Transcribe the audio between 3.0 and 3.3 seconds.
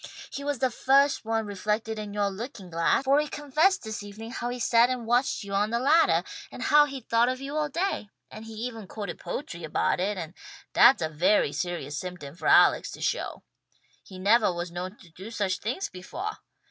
for he